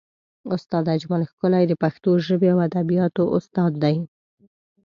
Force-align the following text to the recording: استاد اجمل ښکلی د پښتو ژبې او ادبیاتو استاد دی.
استاد 0.55 0.85
اجمل 0.95 1.21
ښکلی 1.31 1.63
د 1.67 1.73
پښتو 1.83 2.09
ژبې 2.27 2.49
او 2.53 2.59
ادبیاتو 2.67 3.23
استاد 3.37 3.71
دی. 3.83 3.95